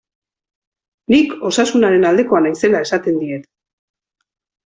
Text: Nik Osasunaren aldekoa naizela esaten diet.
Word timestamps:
Nik 1.13 1.35
Osasunaren 1.49 2.07
aldekoa 2.11 2.41
naizela 2.45 2.81
esaten 2.87 3.23
diet. 3.25 3.47